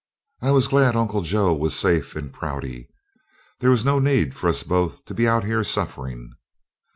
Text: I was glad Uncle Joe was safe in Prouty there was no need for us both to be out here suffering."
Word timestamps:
I 0.41 0.49
was 0.49 0.67
glad 0.67 0.95
Uncle 0.95 1.21
Joe 1.21 1.53
was 1.53 1.75
safe 1.77 2.15
in 2.15 2.31
Prouty 2.31 2.89
there 3.59 3.69
was 3.69 3.85
no 3.85 3.99
need 3.99 4.33
for 4.33 4.47
us 4.49 4.63
both 4.63 5.05
to 5.05 5.13
be 5.13 5.27
out 5.27 5.43
here 5.43 5.63
suffering." 5.63 6.31